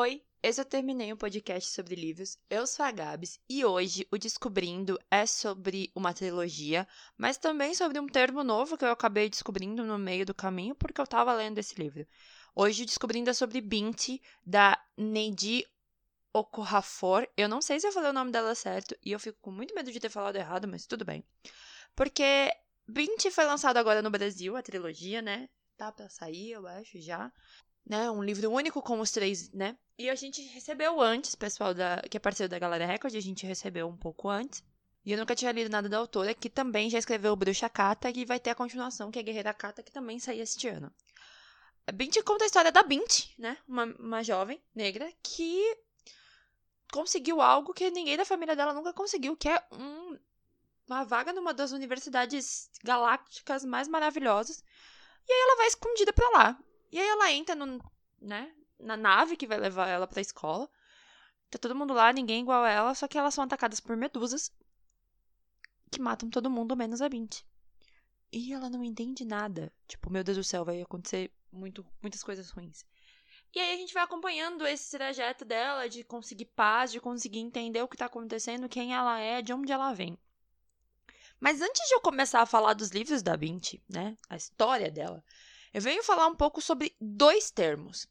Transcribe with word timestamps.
Oi, 0.00 0.22
esse 0.40 0.60
eu 0.60 0.64
terminei 0.64 1.12
um 1.12 1.16
podcast 1.16 1.72
sobre 1.72 1.96
livros. 1.96 2.38
Eu 2.48 2.68
sou 2.68 2.86
a 2.86 2.90
Gabs 2.92 3.40
e 3.50 3.64
hoje 3.64 4.06
o 4.12 4.16
Descobrindo 4.16 4.96
é 5.10 5.26
sobre 5.26 5.90
uma 5.92 6.14
trilogia, 6.14 6.86
mas 7.16 7.36
também 7.36 7.74
sobre 7.74 7.98
um 7.98 8.06
termo 8.06 8.44
novo 8.44 8.78
que 8.78 8.84
eu 8.84 8.92
acabei 8.92 9.28
descobrindo 9.28 9.84
no 9.84 9.98
meio 9.98 10.24
do 10.24 10.32
caminho 10.32 10.76
porque 10.76 11.00
eu 11.00 11.04
estava 11.04 11.34
lendo 11.34 11.58
esse 11.58 11.74
livro. 11.74 12.06
Hoje 12.54 12.84
o 12.84 12.86
Descobrindo 12.86 13.28
é 13.28 13.32
sobre 13.32 13.60
Binti, 13.60 14.22
da 14.46 14.80
Neidi 14.96 15.66
Okorafor. 16.32 17.26
Eu 17.36 17.48
não 17.48 17.60
sei 17.60 17.80
se 17.80 17.88
eu 17.88 17.92
falei 17.92 18.10
o 18.10 18.14
nome 18.14 18.30
dela 18.30 18.54
certo 18.54 18.96
e 19.04 19.10
eu 19.10 19.18
fico 19.18 19.38
com 19.40 19.50
muito 19.50 19.74
medo 19.74 19.90
de 19.90 19.98
ter 19.98 20.10
falado 20.10 20.36
errado, 20.36 20.68
mas 20.68 20.86
tudo 20.86 21.04
bem. 21.04 21.24
Porque 21.96 22.52
Binti 22.86 23.32
foi 23.32 23.46
lançado 23.46 23.78
agora 23.78 24.00
no 24.00 24.10
Brasil, 24.10 24.54
a 24.54 24.62
trilogia, 24.62 25.20
né? 25.20 25.48
Tá 25.76 25.90
pra 25.90 26.08
sair, 26.08 26.52
eu 26.52 26.68
acho, 26.68 27.00
já 27.00 27.32
né? 27.88 28.10
Um 28.10 28.22
livro 28.22 28.50
único 28.50 28.82
com 28.82 29.00
os 29.00 29.10
três, 29.10 29.50
né? 29.52 29.76
E 29.98 30.08
a 30.10 30.14
gente 30.14 30.42
recebeu 30.42 31.00
antes, 31.00 31.34
pessoal 31.34 31.72
da, 31.74 32.02
que 32.08 32.16
é 32.16 32.20
parceiro 32.20 32.50
da 32.50 32.58
Galera 32.58 32.86
Record, 32.86 33.14
a 33.16 33.20
gente 33.20 33.46
recebeu 33.46 33.88
um 33.88 33.96
pouco 33.96 34.28
antes. 34.28 34.62
E 35.04 35.12
eu 35.12 35.18
nunca 35.18 35.34
tinha 35.34 35.50
lido 35.50 35.70
nada 35.70 35.88
da 35.88 35.96
autora, 35.96 36.34
que 36.34 36.50
também 36.50 36.90
já 36.90 36.98
escreveu 36.98 37.34
Bruxa 37.34 37.68
Kata, 37.68 38.10
e 38.10 38.24
vai 38.26 38.38
ter 38.38 38.50
a 38.50 38.54
continuação, 38.54 39.10
que 39.10 39.18
é 39.18 39.22
Guerreira 39.22 39.54
Kata, 39.54 39.82
que 39.82 39.90
também 39.90 40.18
saiu 40.18 40.42
este 40.42 40.68
ano. 40.68 40.92
A 41.86 41.92
Bint 41.92 42.22
conta 42.22 42.44
a 42.44 42.46
história 42.46 42.70
da 42.70 42.82
Bint, 42.82 43.30
né? 43.38 43.56
Uma, 43.66 43.84
uma 43.98 44.22
jovem 44.22 44.62
negra 44.74 45.10
que 45.22 45.78
conseguiu 46.92 47.40
algo 47.40 47.72
que 47.72 47.90
ninguém 47.90 48.16
da 48.16 48.24
família 48.26 48.54
dela 48.54 48.74
nunca 48.74 48.92
conseguiu, 48.92 49.34
que 49.34 49.48
é 49.48 49.62
um, 49.72 50.18
uma 50.86 51.04
vaga 51.04 51.32
numa 51.32 51.54
das 51.54 51.72
universidades 51.72 52.70
galácticas 52.84 53.64
mais 53.64 53.88
maravilhosas. 53.88 54.62
E 55.26 55.32
aí 55.32 55.40
ela 55.40 55.56
vai 55.56 55.66
escondida 55.68 56.12
pra 56.12 56.28
lá. 56.30 56.58
E 56.90 56.98
aí 56.98 57.06
ela 57.06 57.32
entra 57.32 57.54
no, 57.54 57.78
né, 58.20 58.52
na 58.78 58.96
nave 58.96 59.36
que 59.36 59.46
vai 59.46 59.58
levar 59.58 59.88
ela 59.88 60.06
pra 60.06 60.20
escola. 60.20 60.68
Tá 61.50 61.58
todo 61.58 61.74
mundo 61.74 61.94
lá, 61.94 62.12
ninguém 62.12 62.42
igual 62.42 62.64
a 62.64 62.70
ela, 62.70 62.94
só 62.94 63.08
que 63.08 63.16
elas 63.16 63.34
são 63.34 63.44
atacadas 63.44 63.80
por 63.80 63.96
medusas 63.96 64.52
que 65.90 66.00
matam 66.00 66.28
todo 66.28 66.50
mundo, 66.50 66.76
menos 66.76 67.00
a 67.00 67.08
Bint. 67.08 67.42
E 68.30 68.52
ela 68.52 68.68
não 68.68 68.84
entende 68.84 69.24
nada. 69.24 69.72
Tipo, 69.86 70.10
meu 70.10 70.22
Deus 70.22 70.36
do 70.36 70.44
céu, 70.44 70.64
vai 70.64 70.82
acontecer 70.82 71.32
muito, 71.50 71.84
muitas 72.02 72.22
coisas 72.22 72.50
ruins. 72.50 72.84
E 73.54 73.58
aí 73.58 73.74
a 73.74 73.76
gente 73.76 73.94
vai 73.94 74.02
acompanhando 74.02 74.66
esse 74.66 74.90
trajeto 74.90 75.44
dela 75.44 75.88
de 75.88 76.04
conseguir 76.04 76.44
paz, 76.44 76.92
de 76.92 77.00
conseguir 77.00 77.38
entender 77.38 77.82
o 77.82 77.88
que 77.88 77.96
tá 77.96 78.06
acontecendo, 78.06 78.68
quem 78.68 78.94
ela 78.94 79.18
é, 79.18 79.40
de 79.40 79.52
onde 79.52 79.72
ela 79.72 79.94
vem. 79.94 80.18
Mas 81.40 81.62
antes 81.62 81.88
de 81.88 81.94
eu 81.94 82.00
começar 82.00 82.42
a 82.42 82.46
falar 82.46 82.74
dos 82.74 82.90
livros 82.90 83.22
da 83.22 83.36
Bint, 83.36 83.74
né, 83.88 84.16
a 84.28 84.36
história 84.36 84.90
dela, 84.90 85.24
eu 85.72 85.80
venho 85.80 86.02
falar 86.02 86.26
um 86.26 86.34
pouco 86.34 86.60
sobre 86.60 86.96
dois 87.00 87.50
termos. 87.50 88.08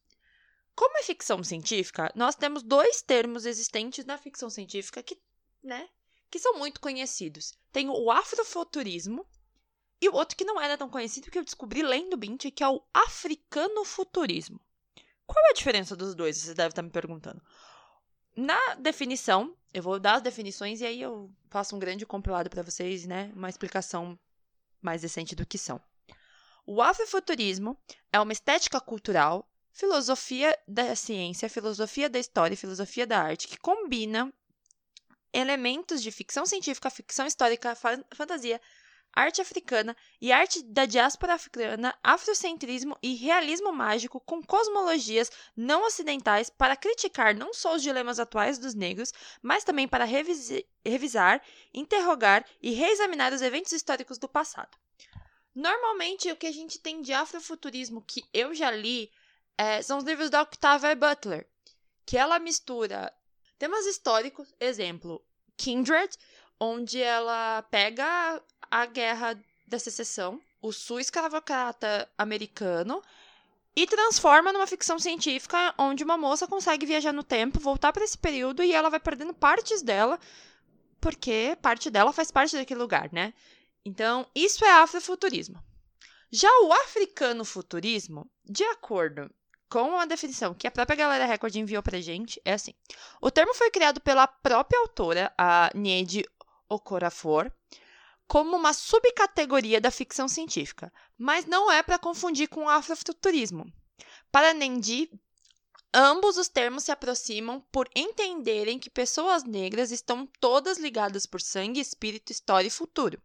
Como 0.75 0.97
é 0.97 1.03
ficção 1.03 1.43
científica, 1.43 2.11
nós 2.15 2.35
temos 2.35 2.61
dois 2.61 3.01
termos 3.01 3.45
existentes 3.45 4.05
na 4.05 4.17
ficção 4.17 4.49
científica 4.49 5.01
que, 5.01 5.19
né, 5.63 5.89
que 6.29 6.37
são 6.37 6.57
muito 6.57 6.79
conhecidos. 6.79 7.53
Tem 7.71 7.89
o 7.89 8.11
afrofuturismo 8.11 9.27
e 9.99 10.07
o 10.07 10.13
outro 10.13 10.37
que 10.37 10.45
não 10.45 10.61
era 10.61 10.77
tão 10.77 10.89
conhecido 10.89 11.31
que 11.31 11.39
eu 11.39 11.43
descobri 11.43 11.81
lendo 11.81 12.15
Bint, 12.15 12.51
que 12.51 12.63
é 12.63 12.69
o 12.69 12.83
africano-futurismo. 12.93 14.61
Qual 15.25 15.43
é 15.47 15.49
a 15.49 15.53
diferença 15.53 15.95
dos 15.95 16.13
dois? 16.13 16.37
Você 16.37 16.53
deve 16.53 16.69
estar 16.69 16.83
me 16.83 16.91
perguntando. 16.91 17.41
Na 18.35 18.75
definição, 18.75 19.57
eu 19.73 19.81
vou 19.81 19.99
dar 19.99 20.15
as 20.15 20.21
definições 20.21 20.79
e 20.79 20.85
aí 20.85 21.01
eu 21.01 21.33
faço 21.49 21.75
um 21.75 21.79
grande 21.79 22.05
compilado 22.05 22.49
para 22.49 22.61
vocês, 22.61 23.05
né? 23.07 23.31
Uma 23.35 23.49
explicação 23.49 24.17
mais 24.79 25.01
decente 25.01 25.35
do 25.35 25.45
que 25.45 25.57
são. 25.57 25.81
O 26.69 26.81
afrofuturismo 26.81 27.77
é 28.11 28.19
uma 28.19 28.33
estética 28.33 28.81
cultural, 28.81 29.49
filosofia 29.71 30.53
da 30.67 30.97
ciência, 30.97 31.49
filosofia 31.49 32.09
da 32.09 32.19
história 32.19 32.55
e 32.55 32.57
filosofia 32.57 33.07
da 33.07 33.21
arte 33.21 33.47
que 33.47 33.57
combina 33.57 34.33
elementos 35.31 36.03
de 36.03 36.11
ficção 36.11 36.45
científica, 36.45 36.89
ficção 36.89 37.25
histórica, 37.25 37.73
fantasia, 38.13 38.59
arte 39.13 39.39
africana 39.39 39.95
e 40.19 40.29
arte 40.29 40.61
da 40.61 40.85
diáspora 40.85 41.35
africana, 41.35 41.97
afrocentrismo 42.03 42.97
e 43.01 43.15
realismo 43.15 43.71
mágico 43.71 44.19
com 44.19 44.43
cosmologias 44.43 45.31
não 45.55 45.85
ocidentais 45.85 46.49
para 46.49 46.75
criticar 46.75 47.33
não 47.33 47.53
só 47.53 47.75
os 47.75 47.81
dilemas 47.81 48.19
atuais 48.19 48.59
dos 48.59 48.73
negros, 48.73 49.13
mas 49.41 49.63
também 49.63 49.87
para 49.87 50.03
revisar, 50.03 51.41
interrogar 51.73 52.45
e 52.61 52.71
reexaminar 52.71 53.33
os 53.33 53.41
eventos 53.41 53.71
históricos 53.71 54.17
do 54.17 54.27
passado. 54.27 54.77
Normalmente, 55.57 56.31
o 56.31 56.35
que 56.35 56.45
a 56.45 56.51
gente 56.51 56.77
tem 56.77 57.01
de 57.01 57.11
afrofuturismo 57.11 58.03
que 58.03 58.23
eu 58.31 58.53
já 58.53 58.69
li 58.69 59.11
é, 59.57 59.81
são 59.81 59.97
os 59.97 60.03
livros 60.03 60.29
da 60.29 60.43
Octavia 60.43 60.95
Butler, 60.95 61.47
que 62.05 62.15
ela 62.15 62.37
mistura 62.37 63.11
temas 63.57 63.87
históricos, 63.87 64.53
exemplo, 64.59 65.19
Kindred, 65.57 66.15
onde 66.59 67.01
ela 67.01 67.63
pega 67.71 68.39
a 68.69 68.85
guerra 68.85 69.43
da 69.65 69.79
secessão, 69.79 70.39
o 70.61 70.71
sul 70.71 70.99
escravocrata 70.99 72.07
americano, 72.15 73.01
e 73.75 73.87
transforma 73.87 74.53
numa 74.53 74.67
ficção 74.67 74.99
científica 74.99 75.73
onde 75.75 76.03
uma 76.03 76.19
moça 76.19 76.45
consegue 76.45 76.85
viajar 76.85 77.11
no 77.11 77.23
tempo, 77.23 77.59
voltar 77.59 77.91
para 77.91 78.03
esse 78.03 78.17
período 78.17 78.61
e 78.61 78.73
ela 78.73 78.91
vai 78.91 78.99
perdendo 78.99 79.33
partes 79.33 79.81
dela, 79.81 80.19
porque 81.01 81.57
parte 81.63 81.89
dela 81.89 82.13
faz 82.13 82.29
parte 82.29 82.55
daquele 82.55 82.79
lugar, 82.79 83.11
né? 83.11 83.33
Então, 83.85 84.25
isso 84.35 84.65
é 84.65 84.71
afrofuturismo. 84.71 85.63
Já 86.31 86.49
o 86.63 86.73
africano 86.73 87.45
futurismo, 87.45 88.29
de 88.43 88.63
acordo 88.63 89.29
com 89.69 89.97
a 89.97 90.05
definição 90.05 90.53
que 90.53 90.67
a 90.67 90.71
própria 90.71 90.97
Galera 90.97 91.25
Record 91.25 91.55
enviou 91.55 91.83
pra 91.83 92.01
gente, 92.01 92.41
é 92.43 92.53
assim. 92.53 92.73
O 93.21 93.31
termo 93.31 93.53
foi 93.53 93.69
criado 93.71 94.01
pela 94.01 94.27
própria 94.27 94.79
autora, 94.79 95.33
a 95.37 95.69
Niede 95.73 96.25
Okorafor, 96.69 97.51
como 98.27 98.57
uma 98.57 98.73
subcategoria 98.73 99.79
da 99.79 99.89
ficção 99.89 100.27
científica, 100.27 100.91
mas 101.17 101.45
não 101.45 101.71
é 101.71 101.81
para 101.81 101.97
confundir 101.97 102.49
com 102.49 102.65
o 102.65 102.69
afrofuturismo. 102.69 103.65
Para 104.31 104.53
Nendi, 104.53 105.09
ambos 105.93 106.37
os 106.37 106.49
termos 106.49 106.83
se 106.83 106.91
aproximam 106.91 107.61
por 107.71 107.89
entenderem 107.95 108.77
que 108.77 108.89
pessoas 108.89 109.43
negras 109.45 109.91
estão 109.91 110.27
todas 110.39 110.77
ligadas 110.77 111.25
por 111.25 111.39
sangue, 111.39 111.79
espírito, 111.79 112.31
história 112.31 112.67
e 112.67 112.71
futuro. 112.71 113.21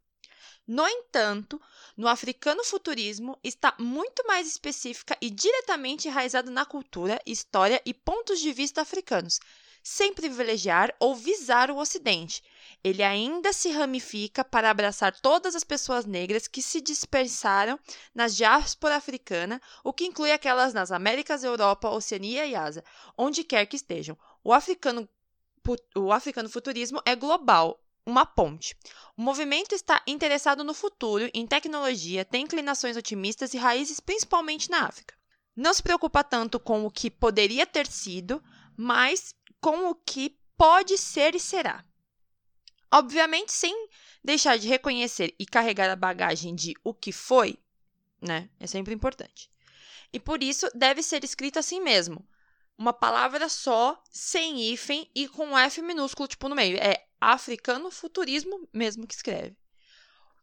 No 0.67 0.87
entanto, 0.87 1.61
no 1.97 2.07
africano 2.07 2.63
futurismo 2.63 3.37
está 3.43 3.75
muito 3.79 4.25
mais 4.27 4.47
específica 4.47 5.17
e 5.21 5.29
diretamente 5.29 6.07
enraizada 6.07 6.51
na 6.53 6.65
cultura, 6.65 7.21
história 7.27 7.83
e 7.85 7.93
pontos 7.93 8.39
de 8.39 8.53
vista 8.53 8.81
africanos, 8.81 9.41
sem 9.83 10.15
privilegiar 10.15 10.95
ou 11.01 11.17
visar 11.17 11.69
o 11.69 11.79
Ocidente. 11.79 12.45
Ele 12.85 13.03
ainda 13.03 13.53
se 13.53 13.71
ramifica 13.71 14.45
para 14.45 14.71
abraçar 14.71 15.21
todas 15.21 15.57
as 15.57 15.65
pessoas 15.65 16.07
negras 16.07 16.47
que 16.47 16.63
se 16.63 16.81
dispersaram 16.81 17.79
na 18.15 18.29
diáspora 18.29 18.95
africana, 18.95 19.61
o 19.83 19.93
que 19.93 20.05
inclui 20.05 20.31
aquelas 20.31 20.73
nas 20.73 20.93
Américas, 20.93 21.43
Europa, 21.43 21.91
Oceania 21.91 22.47
e 22.47 22.55
Ásia, 22.55 22.85
onde 23.19 23.43
quer 23.43 23.67
que 23.67 23.75
estejam. 23.75 24.17
O 24.45 24.53
africano, 24.53 25.09
o 25.97 26.13
africano 26.13 26.49
futurismo 26.49 27.03
é 27.05 27.17
global, 27.17 27.81
uma 28.07 28.27
ponte. 28.27 28.77
O 29.17 29.23
movimento 29.23 29.75
está 29.75 30.03
interessado 30.07 30.65
no 30.65 30.75
futuro, 30.75 31.31
em 31.33 31.47
tecnologia, 31.47 32.25
tem 32.25 32.43
inclinações 32.43 32.97
otimistas 32.97 33.55
e 33.55 33.59
raízes 33.59 34.01
principalmente 34.01 34.71
na 34.71 34.87
África. 34.87 35.15
Não 35.55 35.73
se 35.73 35.83
preocupa 35.83 36.25
tanto 36.25 36.59
com 36.59 36.85
o 36.85 36.91
que 36.91 37.11
poderia 37.11 37.67
ter 37.67 37.87
sido, 37.87 38.43
mas 38.77 39.35
com 39.61 39.91
o 39.91 39.95
que 39.95 40.37
pode 40.57 40.97
ser 40.97 41.35
e 41.35 41.41
será. 41.41 41.85
Obviamente, 42.93 43.53
sem 43.53 43.89
deixar 44.23 44.59
de 44.59 44.69
reconhecer 44.69 45.35
e 45.39 45.47
carregar 45.47 45.91
a 45.91 45.97
bagagem 45.97 46.55
de 46.55 46.75
o 46.85 46.93
que 46.93 47.13
foi, 47.13 47.59
né? 48.21 48.51
É 48.59 48.67
sempre 48.67 48.95
importante. 48.95 49.51
E 50.13 50.21
por 50.21 50.43
isso 50.43 50.69
deve 50.75 51.03
ser 51.03 51.25
escrito 51.25 51.59
assim 51.59 51.81
mesmo. 51.81 52.27
Uma 52.77 52.93
palavra 52.93 53.49
só, 53.49 54.03
sem 54.11 54.61
hífen 54.61 55.11
e 55.15 55.29
com 55.29 55.57
F 55.57 55.81
minúsculo, 55.81 56.29
tipo, 56.29 56.49
no 56.49 56.55
meio. 56.55 56.77
É 56.77 57.07
africano 57.23 57.89
futurismo 57.89 58.69
mesmo 58.73 59.07
que 59.07 59.15
escreve. 59.15 59.57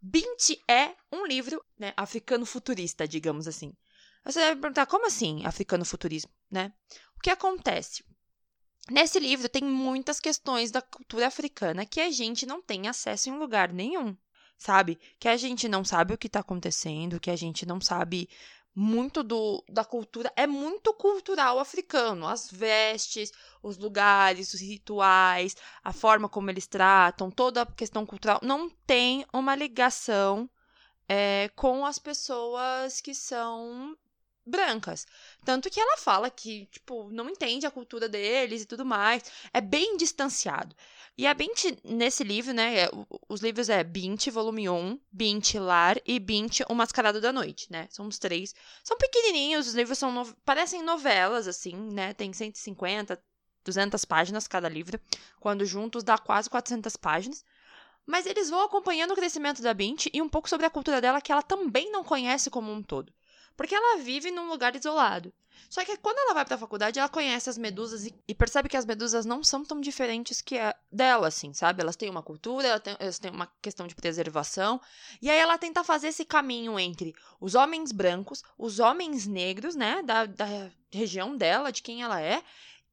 Bint 0.02 0.52
é 0.66 0.96
um 1.12 1.26
livro 1.26 1.62
né, 1.78 1.94
africano 1.98 2.46
futurista, 2.46 3.06
digamos 3.06 3.48
assim. 3.50 3.74
Você 4.24 4.40
deve 4.40 4.62
perguntar, 4.62 4.86
como 4.86 5.06
assim 5.06 5.46
africano 5.46 5.84
futurismo? 5.84 6.31
Né? 6.50 6.72
O 7.18 7.20
que 7.20 7.30
acontece? 7.30 8.04
Nesse 8.90 9.20
livro 9.20 9.50
tem 9.50 9.62
muitas 9.62 10.22
questões 10.22 10.72
da 10.72 10.81
cultura 10.81 11.28
africana 11.28 11.86
que 11.86 12.00
a 12.00 12.10
gente 12.10 12.46
não 12.46 12.62
tem 12.62 12.88
acesso 12.88 13.30
em 13.30 13.38
lugar 13.38 13.74
nenhum, 13.74 14.16
sabe? 14.58 14.98
Que 15.20 15.28
a 15.28 15.36
gente 15.36 15.68
não 15.68 15.84
sabe 15.84 16.14
o 16.14 16.18
que 16.18 16.28
está 16.28 16.40
acontecendo, 16.40 17.20
que 17.20 17.30
a 17.30 17.36
gente 17.36 17.66
não 17.66 17.81
sabe 17.81 18.30
muito 18.80 19.24
do, 19.24 19.62
da 19.68 19.84
cultura, 19.84 20.31
é 20.38 20.48
muito 20.48 20.94
cultural 20.94 21.60
africano. 21.60 22.26
As 22.26 22.50
vestes, 22.50 23.30
os 23.62 23.78
lugares, 23.78 24.54
os 24.54 24.62
rituais, 24.62 25.58
a 25.84 25.92
forma 25.92 26.30
como 26.30 26.50
eles 26.50 26.66
tratam, 26.66 27.30
toda 27.30 27.64
a 27.64 27.66
questão 27.66 28.06
cultural, 28.06 28.40
não 28.42 28.70
tem 28.88 29.26
uma 29.34 29.54
ligação 29.54 30.50
é, 31.10 31.50
com 31.58 31.86
as 31.86 32.00
pessoas 32.00 33.02
que 33.02 33.14
são 33.14 33.98
brancas. 34.50 35.06
Tanto 35.46 35.69
que 35.69 35.80
ela 35.80 35.98
fala 35.98 36.30
que, 36.30 36.66
tipo, 36.68 37.10
não 37.12 37.30
entende 37.30 37.66
a 37.66 37.72
cultura 37.72 38.10
deles 38.10 38.63
e 38.63 38.66
tudo 38.66 38.86
mais. 38.86 39.24
É 39.54 39.62
bem 39.62 39.96
distanciado. 39.96 40.75
E 41.18 41.28
a 41.28 41.34
Bint, 41.34 41.66
nesse 41.84 42.24
livro, 42.24 42.54
né? 42.54 42.84
É, 42.84 42.90
os 43.28 43.42
livros 43.42 43.68
é 43.68 43.84
Bint, 43.84 44.28
volume 44.30 44.69
1, 44.69 45.00
Bint 45.12 45.56
Lar 45.56 45.98
e 46.06 46.18
Bint, 46.18 46.62
O 46.69 46.74
Mascarado 46.74 47.19
da 47.19 47.34
Noite, 47.34 47.69
né? 47.69 47.88
São 47.92 48.07
os 48.07 48.18
três. 48.18 48.56
São 48.84 48.98
pequenininhos, 48.98 49.68
os 49.68 49.74
livros 49.74 49.98
são 49.98 50.12
no... 50.12 50.34
parecem 50.46 50.81
novelas, 50.81 51.45
assim, 51.45 51.75
né? 51.75 52.13
Tem 52.13 52.31
150, 52.31 53.22
200 53.66 54.06
páginas 54.06 54.48
cada 54.48 54.69
livro. 54.69 55.00
Quando 55.40 55.66
juntos 55.66 56.04
dá 56.04 56.18
quase 56.18 56.50
400 56.50 56.95
páginas. 56.95 57.44
Mas 58.06 58.25
eles 58.25 58.50
vão 58.50 58.62
acompanhando 58.63 59.12
o 59.12 59.16
crescimento 59.16 59.62
da 59.62 59.74
Bint 59.74 60.07
e 60.13 60.22
um 60.22 60.30
pouco 60.30 60.50
sobre 60.50 60.66
a 60.66 60.69
cultura 60.69 61.02
dela 61.02 61.22
que 61.22 61.31
ela 61.31 61.44
também 61.44 61.92
não 61.92 62.04
conhece 62.04 62.50
como 62.50 62.72
um 62.72 62.81
todo. 62.81 63.13
Porque 63.59 63.75
ela 63.75 63.97
vive 63.97 64.31
num 64.31 64.47
lugar 64.47 64.73
isolado. 64.73 65.33
Só 65.69 65.83
que 65.83 65.97
quando 65.97 66.17
ela 66.17 66.33
vai 66.33 66.45
pra 66.45 66.57
faculdade, 66.57 66.97
ela 66.97 67.09
conhece 67.09 67.50
as 67.50 67.57
medusas 67.57 68.06
e, 68.06 68.15
e 68.25 68.33
percebe 68.33 68.69
que 68.69 68.77
as 68.77 68.85
medusas 68.85 69.25
não 69.25 69.44
são 69.44 69.65
tão 69.65 69.81
diferentes 69.81 70.39
que 70.39 70.57
a 70.57 70.73
dela, 70.89 71.27
assim, 71.27 71.53
sabe? 71.53 71.81
Elas 71.81 71.97
têm 71.97 72.09
uma 72.09 72.23
cultura, 72.23 72.79
têm, 72.79 72.95
elas 72.97 73.19
têm 73.19 73.29
uma 73.29 73.51
questão 73.61 73.85
de 73.85 73.95
preservação. 73.95 74.79
E 75.21 75.29
aí 75.29 75.38
ela 75.38 75.57
tenta 75.57 75.83
fazer 75.83 76.07
esse 76.07 76.23
caminho 76.23 76.79
entre 76.79 77.13
os 77.38 77.53
homens 77.53 77.91
brancos, 77.91 78.45
os 78.57 78.79
homens 78.79 79.27
negros, 79.27 79.75
né? 79.75 80.01
Da, 80.03 80.25
da 80.25 80.71
região 80.89 81.35
dela, 81.35 81.69
de 81.69 81.81
quem 81.81 82.01
ela 82.01 82.21
é, 82.21 82.41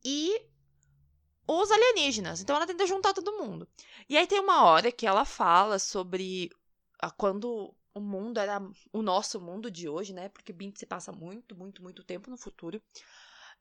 e 0.04 0.36
os 1.46 1.70
alienígenas. 1.70 2.40
Então 2.40 2.56
ela 2.56 2.66
tenta 2.66 2.88
juntar 2.88 3.12
todo 3.12 3.38
mundo. 3.38 3.68
E 4.08 4.18
aí 4.18 4.26
tem 4.26 4.40
uma 4.40 4.64
hora 4.64 4.90
que 4.90 5.06
ela 5.06 5.24
fala 5.24 5.78
sobre 5.78 6.50
a, 6.98 7.08
quando 7.08 7.72
o 7.96 8.00
mundo 8.00 8.38
era 8.38 8.60
o 8.92 9.00
nosso 9.00 9.40
mundo 9.40 9.70
de 9.70 9.88
hoje, 9.88 10.12
né? 10.12 10.28
Porque 10.28 10.52
Bint 10.52 10.76
se 10.76 10.84
passa 10.84 11.10
muito, 11.10 11.56
muito, 11.56 11.82
muito 11.82 12.04
tempo 12.04 12.28
no 12.28 12.36
futuro. 12.36 12.80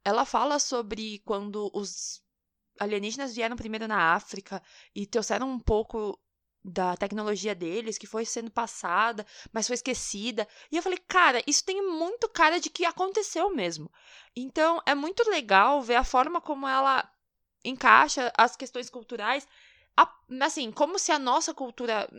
Ela 0.03 0.25
fala 0.25 0.59
sobre 0.59 1.19
quando 1.19 1.71
os 1.73 2.21
alienígenas 2.77 3.33
vieram 3.33 3.55
primeiro 3.55 3.87
na 3.87 4.13
África 4.13 4.61
e 4.93 5.07
trouxeram 5.07 5.49
um 5.49 5.57
pouco 5.57 6.19
da 6.61 6.97
tecnologia 6.97 7.55
deles, 7.55 7.97
que 7.97 8.05
foi 8.05 8.25
sendo 8.25 8.51
passada, 8.51 9.25
mas 9.53 9.67
foi 9.67 9.75
esquecida. 9.75 10.45
E 10.69 10.75
eu 10.75 10.83
falei, 10.83 10.97
cara, 11.07 11.41
isso 11.47 11.63
tem 11.63 11.81
muito 11.81 12.27
cara 12.27 12.59
de 12.59 12.69
que 12.69 12.83
aconteceu 12.83 13.55
mesmo. 13.55 13.89
Então, 14.35 14.81
é 14.85 14.93
muito 14.93 15.29
legal 15.29 15.81
ver 15.81 15.95
a 15.95 16.03
forma 16.03 16.41
como 16.41 16.67
ela 16.67 17.09
encaixa 17.63 18.33
as 18.38 18.57
questões 18.57 18.89
culturais, 18.89 19.47
assim, 20.41 20.71
como 20.73 20.99
se 20.99 21.13
a 21.13 21.19
nossa 21.19 21.53
cultura 21.53 22.09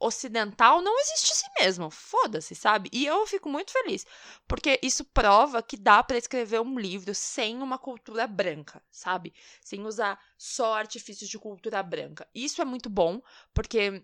ocidental 0.00 0.80
não 0.80 0.98
existisse 0.98 1.44
mesmo. 1.60 1.90
Foda-se, 1.90 2.54
sabe? 2.54 2.88
E 2.92 3.06
eu 3.06 3.26
fico 3.26 3.48
muito 3.48 3.70
feliz, 3.70 4.06
porque 4.48 4.80
isso 4.82 5.04
prova 5.04 5.62
que 5.62 5.76
dá 5.76 6.02
para 6.02 6.16
escrever 6.16 6.60
um 6.60 6.78
livro 6.78 7.14
sem 7.14 7.62
uma 7.62 7.78
cultura 7.78 8.26
branca, 8.26 8.82
sabe? 8.90 9.34
Sem 9.60 9.84
usar 9.84 10.18
só 10.38 10.74
artifícios 10.74 11.28
de 11.28 11.38
cultura 11.38 11.82
branca. 11.82 12.26
Isso 12.34 12.62
é 12.62 12.64
muito 12.64 12.88
bom, 12.88 13.20
porque 13.52 14.02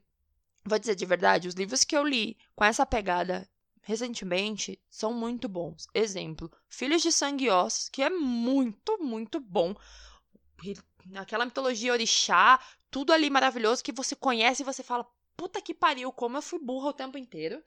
vou 0.65 0.79
dizer 0.79 0.95
de 0.95 1.07
verdade, 1.07 1.49
os 1.49 1.55
livros 1.55 1.85
que 1.85 1.97
eu 1.97 2.05
li 2.05 2.37
com 2.55 2.65
essa 2.65 2.85
pegada 2.85 3.49
recentemente 3.87 4.81
são 4.91 5.15
muito 5.15 5.49
bons. 5.49 5.87
Exemplo, 5.95 6.51
Filhos 6.69 7.03
de 7.03 7.13
Sangue 7.13 7.47
e 7.47 7.91
que 7.93 8.03
é 8.03 8.11
muito, 8.11 8.99
muito 8.99 9.39
bom. 9.39 9.75
Aquela 11.15 11.45
mitologia 11.45 11.93
orixá, 11.93 12.61
tudo 12.91 13.13
ali 13.13 13.31
maravilhoso 13.31 13.85
que 13.85 13.93
você 13.93 14.17
conhece 14.17 14.63
e 14.63 14.65
você 14.65 14.83
fala, 14.83 15.07
puta 15.37 15.61
que 15.61 15.75
pariu, 15.75 16.13
como 16.13 16.37
eu 16.39 16.43
fui 16.43 16.59
burra 16.59 16.91
o 16.91 16.95
tempo 16.95 17.19
inteiro. 17.19 17.63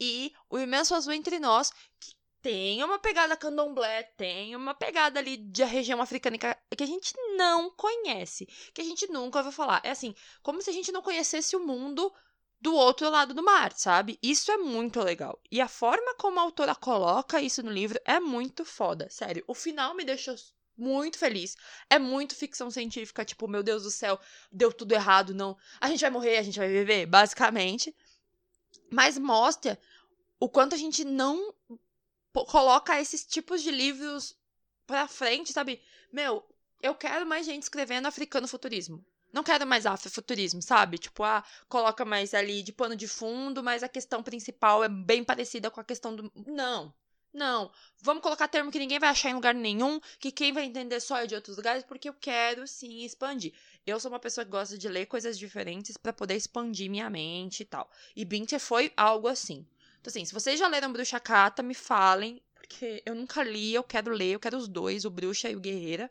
E 0.00 0.32
o 0.48 0.58
Imenso 0.58 0.94
Azul 0.94 1.12
Entre 1.12 1.38
Nós, 1.38 1.72
que 1.98 2.16
tem 2.40 2.82
uma 2.84 2.98
pegada 2.98 3.36
candomblé, 3.36 4.04
tem 4.16 4.54
uma 4.54 4.74
pegada 4.74 5.18
ali 5.18 5.36
de 5.36 5.64
região 5.64 6.00
africana 6.00 6.38
que 6.38 6.82
a 6.82 6.86
gente 6.86 7.12
não 7.36 7.70
conhece, 7.70 8.46
que 8.72 8.80
a 8.80 8.84
gente 8.84 9.10
nunca 9.10 9.38
ouviu 9.38 9.52
falar. 9.52 9.80
É 9.84 9.90
assim, 9.90 10.14
como 10.42 10.62
se 10.62 10.70
a 10.70 10.72
gente 10.72 10.92
não 10.92 11.02
conhecesse 11.02 11.56
o 11.56 11.66
mundo 11.66 12.12
do 12.60 12.74
outro 12.74 13.08
lado 13.10 13.34
do 13.34 13.42
mar, 13.42 13.72
sabe? 13.72 14.18
Isso 14.22 14.50
é 14.50 14.56
muito 14.56 15.00
legal. 15.00 15.40
E 15.50 15.60
a 15.60 15.68
forma 15.68 16.14
como 16.14 16.38
a 16.38 16.42
autora 16.42 16.74
coloca 16.74 17.40
isso 17.40 17.62
no 17.62 17.70
livro 17.70 18.00
é 18.04 18.20
muito 18.20 18.64
foda. 18.64 19.08
Sério, 19.10 19.44
o 19.46 19.54
final 19.54 19.94
me 19.94 20.04
deixou 20.04 20.34
muito 20.78 21.18
feliz. 21.18 21.56
É 21.90 21.98
muito 21.98 22.34
ficção 22.34 22.70
científica, 22.70 23.24
tipo, 23.24 23.48
meu 23.48 23.62
Deus 23.62 23.82
do 23.82 23.90
céu, 23.90 24.18
deu 24.50 24.72
tudo 24.72 24.92
errado, 24.92 25.34
não. 25.34 25.56
A 25.80 25.88
gente 25.88 26.00
vai 26.00 26.10
morrer, 26.10 26.38
a 26.38 26.42
gente 26.42 26.58
vai 26.58 26.68
viver, 26.68 27.04
basicamente. 27.06 27.94
Mas 28.90 29.18
mostra 29.18 29.78
o 30.38 30.48
quanto 30.48 30.74
a 30.74 30.78
gente 30.78 31.04
não 31.04 31.52
coloca 32.32 33.00
esses 33.00 33.26
tipos 33.26 33.62
de 33.62 33.70
livros 33.70 34.36
pra 34.86 35.08
frente, 35.08 35.52
sabe? 35.52 35.82
Meu, 36.12 36.44
eu 36.80 36.94
quero 36.94 37.26
mais 37.26 37.44
gente 37.44 37.64
escrevendo 37.64 38.06
africano 38.06 38.46
futurismo. 38.46 39.04
Não 39.32 39.42
quero 39.42 39.66
mais 39.66 39.84
afrofuturismo, 39.84 40.62
sabe? 40.62 40.96
Tipo, 40.96 41.22
ah, 41.22 41.44
coloca 41.68 42.04
mais 42.04 42.32
ali 42.32 42.62
de 42.62 42.72
pano 42.72 42.96
de 42.96 43.06
fundo, 43.06 43.62
mas 43.62 43.82
a 43.82 43.88
questão 43.88 44.22
principal 44.22 44.82
é 44.82 44.88
bem 44.88 45.22
parecida 45.22 45.70
com 45.70 45.80
a 45.80 45.84
questão 45.84 46.16
do. 46.16 46.32
Não. 46.46 46.94
Não, 47.32 47.70
vamos 48.00 48.22
colocar 48.22 48.48
termo 48.48 48.70
que 48.70 48.78
ninguém 48.78 48.98
vai 48.98 49.10
achar 49.10 49.30
em 49.30 49.34
lugar 49.34 49.54
nenhum, 49.54 50.00
que 50.18 50.32
quem 50.32 50.52
vai 50.52 50.64
entender 50.64 50.98
só 50.98 51.18
é 51.18 51.26
de 51.26 51.34
outros 51.34 51.56
lugares, 51.56 51.84
porque 51.84 52.08
eu 52.08 52.14
quero 52.14 52.66
sim 52.66 53.04
expandir. 53.04 53.52
Eu 53.86 54.00
sou 54.00 54.10
uma 54.10 54.18
pessoa 54.18 54.44
que 54.44 54.50
gosta 54.50 54.78
de 54.78 54.88
ler 54.88 55.06
coisas 55.06 55.38
diferentes 55.38 55.96
para 55.96 56.12
poder 56.12 56.36
expandir 56.36 56.90
minha 56.90 57.10
mente 57.10 57.60
e 57.60 57.66
tal. 57.66 57.90
E 58.16 58.24
Binter 58.24 58.58
foi 58.58 58.92
algo 58.96 59.28
assim. 59.28 59.66
Então, 60.00 60.10
assim, 60.10 60.24
se 60.24 60.32
vocês 60.32 60.58
já 60.58 60.66
leram 60.66 60.92
Bruxa 60.92 61.20
Cata, 61.20 61.62
me 61.62 61.74
falem, 61.74 62.42
porque 62.54 63.02
eu 63.04 63.14
nunca 63.14 63.42
li, 63.42 63.74
eu 63.74 63.84
quero 63.84 64.10
ler, 64.10 64.32
eu 64.32 64.40
quero 64.40 64.56
os 64.56 64.68
dois, 64.68 65.04
o 65.04 65.10
Bruxa 65.10 65.50
e 65.50 65.56
o 65.56 65.60
Guerreira. 65.60 66.10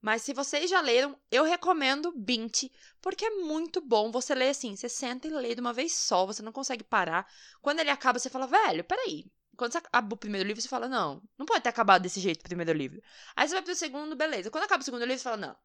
Mas 0.00 0.22
se 0.22 0.32
vocês 0.32 0.70
já 0.70 0.80
leram, 0.80 1.18
eu 1.30 1.42
recomendo 1.42 2.12
Bint, 2.12 2.70
porque 3.00 3.24
é 3.24 3.30
muito 3.30 3.80
bom. 3.80 4.12
Você 4.12 4.34
lê 4.34 4.50
assim, 4.50 4.76
você 4.76 4.88
senta 4.88 5.26
e 5.26 5.30
lê 5.30 5.54
de 5.54 5.60
uma 5.60 5.72
vez 5.72 5.92
só, 5.92 6.24
você 6.24 6.42
não 6.42 6.52
consegue 6.52 6.84
parar. 6.84 7.26
Quando 7.60 7.80
ele 7.80 7.90
acaba, 7.90 8.18
você 8.18 8.30
fala, 8.30 8.46
velho, 8.46 8.84
peraí, 8.84 9.26
quando 9.56 9.72
você 9.72 9.78
acaba 9.78 10.14
o 10.14 10.16
primeiro 10.16 10.46
livro, 10.46 10.60
você 10.62 10.68
fala, 10.68 10.88
não, 10.88 11.22
não 11.38 11.46
pode 11.46 11.62
ter 11.62 11.68
acabado 11.68 12.02
desse 12.02 12.20
jeito 12.20 12.40
o 12.40 12.44
primeiro 12.44 12.72
livro. 12.72 13.02
Aí 13.34 13.48
você 13.48 13.54
vai 13.54 13.62
pro 13.62 13.74
segundo, 13.74 14.14
beleza. 14.14 14.50
Quando 14.50 14.64
acaba 14.64 14.82
o 14.82 14.84
segundo 14.84 15.04
livro, 15.04 15.18
você 15.18 15.24
fala, 15.24 15.36
não, 15.36 15.56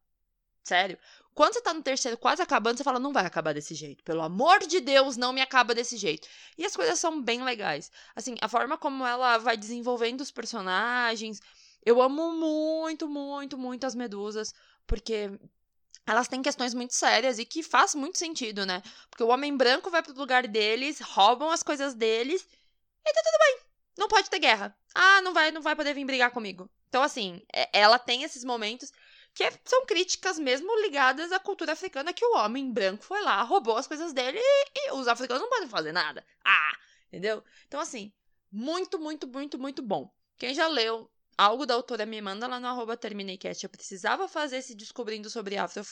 sério. 0.62 0.98
Quando 1.34 1.54
você 1.54 1.62
tá 1.62 1.72
no 1.72 1.82
terceiro 1.82 2.16
quase 2.18 2.42
acabando, 2.42 2.76
você 2.76 2.84
fala, 2.84 2.98
não 2.98 3.12
vai 3.12 3.24
acabar 3.24 3.54
desse 3.54 3.74
jeito. 3.74 4.04
Pelo 4.04 4.22
amor 4.22 4.60
de 4.60 4.80
Deus, 4.80 5.16
não 5.16 5.32
me 5.32 5.40
acaba 5.40 5.74
desse 5.74 5.96
jeito. 5.96 6.28
E 6.58 6.64
as 6.64 6.76
coisas 6.76 6.98
são 6.98 7.22
bem 7.22 7.42
legais. 7.42 7.90
Assim, 8.14 8.36
a 8.40 8.48
forma 8.48 8.76
como 8.76 9.06
ela 9.06 9.38
vai 9.38 9.56
desenvolvendo 9.56 10.20
os 10.20 10.30
personagens. 10.30 11.40
Eu 11.84 12.00
amo 12.00 12.32
muito, 12.32 13.08
muito, 13.08 13.58
muito 13.58 13.86
as 13.86 13.94
medusas, 13.94 14.54
porque 14.86 15.30
elas 16.06 16.28
têm 16.28 16.42
questões 16.42 16.74
muito 16.74 16.94
sérias 16.94 17.38
e 17.38 17.44
que 17.44 17.62
faz 17.62 17.94
muito 17.94 18.18
sentido, 18.18 18.66
né? 18.66 18.82
Porque 19.10 19.22
o 19.22 19.28
homem 19.28 19.56
branco 19.56 19.90
vai 19.90 20.02
pro 20.02 20.14
lugar 20.14 20.46
deles, 20.46 21.00
roubam 21.00 21.50
as 21.50 21.62
coisas 21.62 21.94
deles 21.94 22.42
e 23.04 23.12
tá 23.12 23.22
tudo 23.24 23.38
bem 23.38 23.71
não 23.96 24.08
pode 24.08 24.30
ter 24.30 24.38
guerra. 24.38 24.76
Ah, 24.94 25.20
não 25.22 25.32
vai, 25.32 25.50
não 25.50 25.62
vai 25.62 25.76
poder 25.76 25.94
vir 25.94 26.04
brigar 26.04 26.30
comigo. 26.30 26.70
Então, 26.88 27.02
assim, 27.02 27.42
é, 27.52 27.68
ela 27.72 27.98
tem 27.98 28.22
esses 28.22 28.44
momentos 28.44 28.92
que 29.34 29.50
são 29.64 29.86
críticas 29.86 30.38
mesmo 30.38 30.78
ligadas 30.82 31.32
à 31.32 31.38
cultura 31.38 31.72
africana, 31.72 32.12
que 32.12 32.24
o 32.24 32.36
homem 32.36 32.70
branco 32.70 33.04
foi 33.04 33.22
lá, 33.22 33.42
roubou 33.42 33.76
as 33.76 33.86
coisas 33.86 34.12
dele 34.12 34.38
e, 34.38 34.88
e 34.88 34.92
os 34.92 35.08
africanos 35.08 35.42
não 35.42 35.48
podem 35.48 35.68
fazer 35.68 35.92
nada. 35.92 36.24
Ah, 36.44 36.72
entendeu? 37.08 37.42
Então, 37.66 37.80
assim, 37.80 38.12
muito, 38.50 38.98
muito, 38.98 39.26
muito, 39.26 39.58
muito 39.58 39.82
bom. 39.82 40.10
Quem 40.36 40.54
já 40.54 40.66
leu 40.66 41.10
algo 41.36 41.66
da 41.66 41.74
autora, 41.74 42.06
me 42.06 42.20
manda 42.20 42.46
lá 42.46 42.60
no 42.60 42.66
arroba 42.66 42.96
TermineiCast. 42.96 43.64
Eu 43.64 43.70
precisava 43.70 44.28
fazer 44.28 44.58
esse 44.58 44.74
descobrindo 44.74 45.30
sobre 45.30 45.56
afro, 45.56 45.82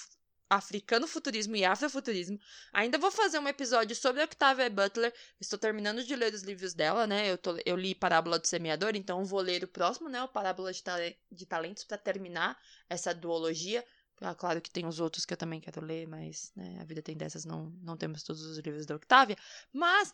africano 0.50 1.06
futurismo 1.06 1.54
e 1.54 1.64
afrofuturismo. 1.64 2.38
Ainda 2.72 2.98
vou 2.98 3.12
fazer 3.12 3.38
um 3.38 3.46
episódio 3.46 3.94
sobre 3.94 4.20
a 4.20 4.24
Octavia 4.24 4.68
Butler. 4.68 5.14
Estou 5.40 5.56
terminando 5.56 6.02
de 6.02 6.16
ler 6.16 6.34
os 6.34 6.42
livros 6.42 6.74
dela, 6.74 7.06
né? 7.06 7.30
Eu, 7.30 7.38
tô, 7.38 7.56
eu 7.64 7.76
li 7.76 7.94
Parábola 7.94 8.38
do 8.38 8.46
Semeador, 8.46 8.96
então 8.96 9.24
vou 9.24 9.40
ler 9.40 9.62
o 9.62 9.68
próximo, 9.68 10.08
né? 10.08 10.20
O 10.24 10.28
Parábola 10.28 10.72
de, 10.72 10.82
de 11.30 11.46
Talentos, 11.46 11.84
para 11.84 11.96
terminar 11.96 12.58
essa 12.88 13.14
duologia. 13.14 13.84
Ah, 14.20 14.34
claro 14.34 14.60
que 14.60 14.70
tem 14.70 14.84
os 14.84 14.98
outros 14.98 15.24
que 15.24 15.32
eu 15.32 15.38
também 15.38 15.60
quero 15.60 15.82
ler, 15.82 16.06
mas 16.06 16.52
né, 16.54 16.78
a 16.80 16.84
vida 16.84 17.00
tem 17.00 17.16
dessas, 17.16 17.46
não, 17.46 17.72
não 17.80 17.96
temos 17.96 18.22
todos 18.22 18.42
os 18.42 18.58
livros 18.58 18.84
da 18.84 18.96
Octavia. 18.96 19.36
Mas 19.72 20.12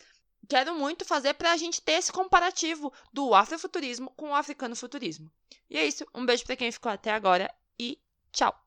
quero 0.49 0.77
muito 0.77 1.05
fazer 1.05 1.35
para 1.35 1.51
a 1.53 1.57
gente 1.57 1.81
ter 1.81 1.93
esse 1.93 2.13
comparativo 2.13 2.93
do 3.13 3.35
afrofuturismo 3.35 4.11
com 4.11 4.31
o 4.31 4.35
africano 4.35 4.77
futurismo. 4.77 5.33
E 5.69 5.77
é 5.77 5.85
isso. 5.85 6.07
Um 6.15 6.25
beijo 6.27 6.45
para 6.45 6.57
quem 6.57 6.71
ficou 6.71 6.93
até 6.93 7.11
agora 7.11 7.53
e 7.79 7.99
tchau! 8.31 8.66